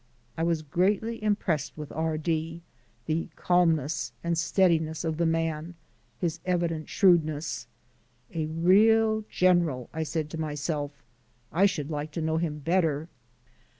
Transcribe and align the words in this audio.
I 0.35 0.41
was 0.41 0.63
greatly 0.63 1.21
impressed 1.23 1.77
with 1.77 1.91
R 1.91 2.17
D, 2.17 2.63
the 3.05 3.29
calmness 3.35 4.13
and 4.23 4.35
steadiness 4.35 5.03
of 5.03 5.17
the 5.17 5.27
man, 5.27 5.75
his 6.17 6.39
evident 6.43 6.89
shrewdness. 6.89 7.67
"A 8.33 8.47
real 8.47 9.25
general," 9.29 9.91
I 9.93 10.01
said 10.01 10.31
to 10.31 10.39
myself. 10.41 11.03
"I 11.51 11.67
should 11.67 11.91
like 11.91 12.09
to 12.13 12.21
know 12.21 12.37
him 12.37 12.57
better." 12.57 13.09